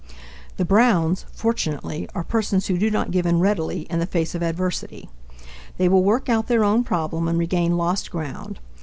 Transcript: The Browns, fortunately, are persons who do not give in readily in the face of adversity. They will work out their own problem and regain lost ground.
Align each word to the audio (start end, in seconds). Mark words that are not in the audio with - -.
The 0.57 0.65
Browns, 0.65 1.27
fortunately, 1.31 2.09
are 2.15 2.23
persons 2.23 2.65
who 2.65 2.77
do 2.79 2.89
not 2.89 3.11
give 3.11 3.27
in 3.27 3.39
readily 3.39 3.81
in 3.81 3.99
the 3.99 4.07
face 4.07 4.33
of 4.33 4.41
adversity. 4.41 5.09
They 5.77 5.87
will 5.87 6.03
work 6.03 6.27
out 6.27 6.47
their 6.47 6.63
own 6.63 6.83
problem 6.83 7.27
and 7.27 7.37
regain 7.37 7.77
lost 7.77 8.09
ground. 8.09 8.59